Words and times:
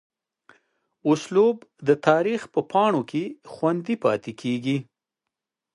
اسلوب 1.11 1.55
دَ 1.87 1.89
تاريخ 2.07 2.41
پۀ 2.53 2.61
پاڼو 2.71 3.01
کښې 3.09 3.23
خوندي 3.53 3.95
پاتې 4.03 4.31
کيږي 4.41 4.77